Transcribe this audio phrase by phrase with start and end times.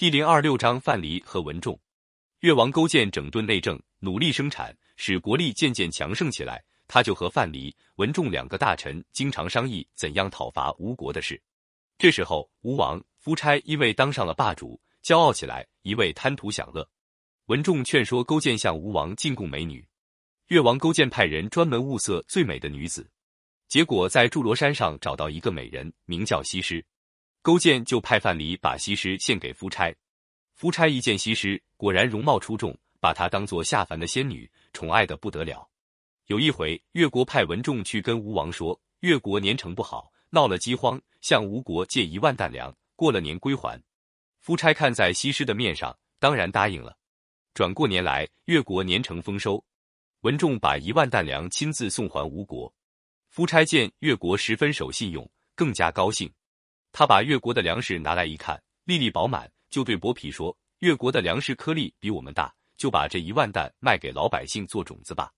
[0.00, 1.78] 第零二六章范蠡和文仲。
[2.38, 6.64] 越王勾践整顿内政，努力生产，使国力渐渐强盛起来。
[6.88, 11.38] 他就和范蠡、文仲两个大臣经常商议怎样讨伐吴国的事。
[11.98, 16.88] 这时候，吴王夫差因为当上了霸主，骄傲起来，一味贪图享乐。
[17.48, 19.86] 文仲劝说勾践向吴王进贡美女。
[20.46, 23.06] 越王勾践派人专门物色最美的女子，
[23.68, 26.82] 结果在祝罗山上找到一个美人，名叫西施。
[27.42, 29.94] 勾践就派范蠡把西施献给夫差。
[30.54, 35.66] 夫差一见西施，果然容貌出众，把她当做下凡的仙女，宠爱的不得了。
[36.26, 43.82] 有一回，越国派文仲去跟吴王说，越国年成不好，闹了饥荒，向吴国借一万担粮，过了年归还。
[44.40, 46.96] 夫差看在西施的面上，当然答应了。
[47.54, 49.64] 转过年来，越国年成丰收，
[50.20, 52.72] 文仲把一万担粮亲自送还吴国。
[53.30, 56.30] 夫差见越国十分守信用，更加高兴。
[56.92, 65.32] 他把越国的粮食拿来一看，粒粒饱满，就对薄皮说：“越国的粮食颗粒比我们大，就把这一万担卖给老百姓做种子吧。”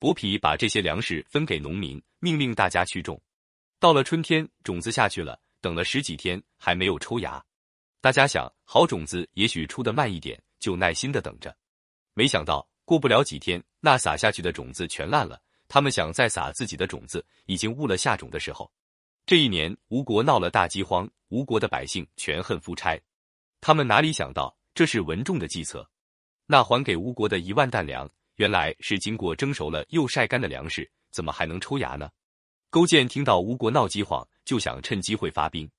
[0.00, 3.20] 薄皮把这些粮食分给农民，命令大家去种。
[3.80, 7.44] 到了春天，种子下去了，等了十几天还没有抽芽。
[8.00, 11.56] 大家想，好种子也许出的慢一点，就耐心的等着。
[12.14, 15.40] 没想到过不了几天，那撒下去的种子全烂了。
[15.68, 18.70] 他们想再撒自己的种子，已经误了下种的时候。
[19.28, 22.98] 这一年，吴国闹了大饥荒，吴国的百姓全恨夫差。
[23.60, 25.86] 他们哪里想到，这是文仲的计策。
[26.46, 32.08] 那还给吴国的一万担粮，原来是经过蒸熟了又晒干的粮食，怎么还能抽芽呢？
[32.70, 35.70] 勾践听到吴国闹饥荒，就想趁机会发兵。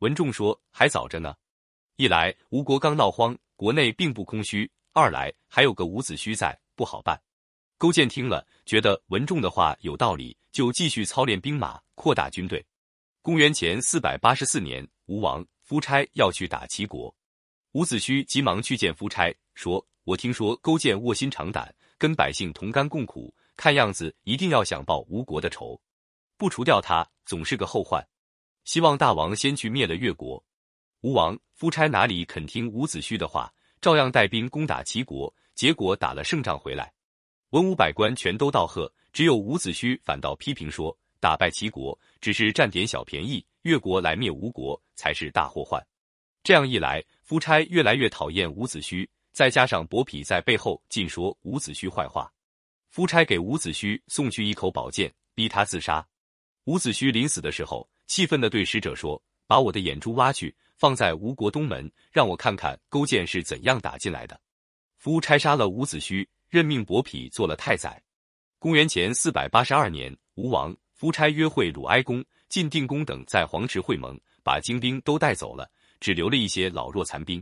[0.00, 1.36] 文仲说：“还早着呢。
[1.98, 7.16] 一来吴国刚闹荒，国内并不空虚；二来还有个伍子胥在，不好办。”
[7.78, 12.66] 勾践听了，觉得文仲的话有道理，就继续操练兵马，扩大军队。
[13.28, 17.14] 公元前四百八十四年，吴王夫差要去打齐国，
[17.72, 25.78] 伍子胥急忙去见夫差，说：“我听说勾践卧薪尝胆，跟百姓同甘共苦，看样子一定要想报吴国的仇，
[26.38, 28.02] 不除掉他，总是个后患。
[28.64, 30.42] 希望大王先去灭了越国。”
[31.04, 33.52] 吴王夫差哪里肯听伍子胥的话，
[33.82, 36.90] 照样带兵攻打齐国，结果打了胜仗回来，
[37.50, 40.98] 文武百官全都道贺，只有伍子胥反倒批评说。
[41.20, 45.84] 打败齐国只是占点小便宜，越国来灭吴国才是大祸患。
[46.42, 52.32] 这样一来，夫差越来越讨厌伍子胥，再加上伯嚭在背后尽说伍子胥坏话，
[52.88, 56.06] 夫差给伍子胥送去一口宝剑，逼他自杀。
[56.64, 64.40] 伍子胥临死的时候，气愤地对使者说：“把我的眼珠挖去，放在吴国东门，让我看看勾践是怎样打进来的。”
[64.96, 68.02] 夫差杀了伍子胥，任命伯嚭做了太宰。
[68.58, 70.74] 公元前四百八十二年，吴王。
[70.98, 75.70] 夫差约会鲁哀公、晋定公等在黄池会盟，把精兵都带走了，
[76.00, 77.40] 只留了一些老弱残兵。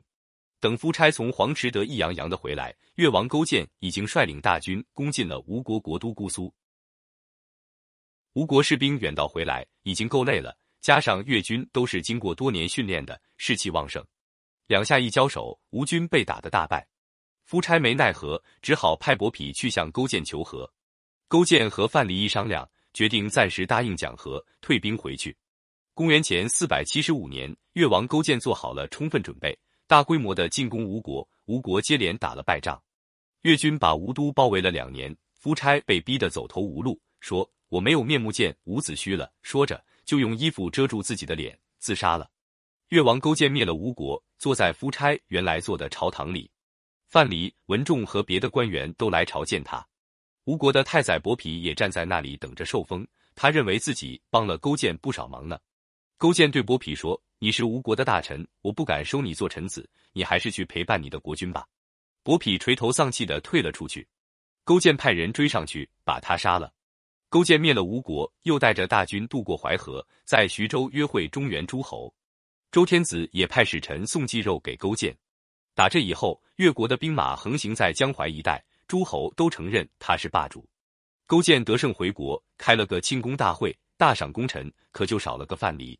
[0.61, 6.53] 等夫差从黄池得意洋洋的回来，越王勾践已经率领大军攻进了吴国国都姑苏。
[8.34, 14.05] 吴国士兵远道回来，已经够累了，加上越军都是经过多年训练的，士气旺盛。
[14.66, 16.87] 两下一交手，吴军被打得大败。
[17.47, 20.71] 夫差没奈何，只好派伯嚭去向勾践求和。
[21.27, 22.69] 勾践和范蠡一商量。
[22.97, 25.37] 决定暂时答应讲和，退兵回去。
[25.93, 29.55] 公元前四百七十五年，越王勾践做好了充分准备，
[29.87, 31.29] 大规模的进攻吴国。
[31.45, 32.83] 吴国接连打了败仗，
[33.43, 35.15] 越军把吴都包围了两年。
[35.34, 42.31] 夫差被逼得走投无路，说：“我没有面目见伍子胥了。”说着就用衣服遮住自己的脸，自杀了。
[42.89, 46.51] 越王勾践灭了吴国，坐在夫差原来坐的朝堂里，
[47.07, 49.87] 范蠡、文仲和别的官员都来朝见他。
[50.47, 55.59] 吴国的太宰伯嚭也站在那里等着受封，他认为自己帮了勾践不少忙呢。
[56.17, 61.67] 勾践对伯嚭说：“你是吴国的大臣，我不敢收你做臣子，你还是去陪伴你的国君吧。”
[62.23, 64.07] 伯嚭垂头丧气的退了出去。
[64.62, 66.73] 勾践派人追上去，把他杀了。
[67.28, 72.15] 勾践灭了吴国，又带着大军渡过淮河，在徐州约会中原诸侯。
[72.71, 75.16] 周天子也派使臣送祭肉给勾践。
[75.75, 78.65] 打这以后，越国的兵马横行在江淮一带。
[78.86, 80.68] 诸侯都承认他是霸主。
[81.27, 85.98] 勾践得胜回国，开了个庆功大会，大赏功臣，可就少了个范蠡。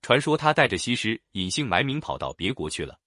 [0.00, 2.98] 传说他带着西施隐姓埋名跑到别国去了。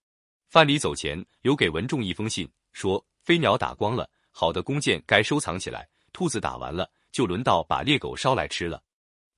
[0.48, 5.82] 范蠡走前留给文仲一封信，说：“飞鸟打光了，好的弓箭该收藏起来；
[6.14, 8.82] 兔子打完了，就轮到把猎狗烧来吃了。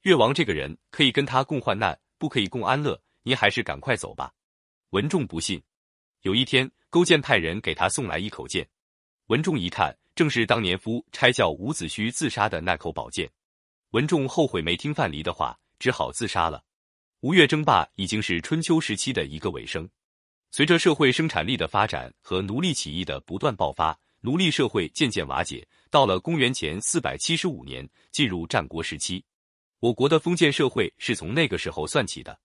[0.02, 3.02] 越王这个人可以跟他共患难，不可以共安乐。
[3.24, 4.34] 您还是赶快走吧。”
[4.92, 5.62] 文仲不信。
[6.22, 8.68] 有一天，勾践派人给他送来一口剑。
[9.28, 13.30] 文仲一看，正是当年夫差叫伍子胥自杀的那口宝剑。
[13.90, 16.64] 文仲后悔没听范蠡的话，只好自杀了。
[17.20, 19.88] 吴越争霸已经是春秋时期的一个尾声。
[20.50, 25.68] 随着社会生产力的发展和奴隶起义的不断爆发，奴隶社会渐渐瓦解。
[25.92, 29.22] 到了公元前四百七十五年，进入战国时期。
[29.80, 32.40] 我国的封建社会是从那个时候算起的。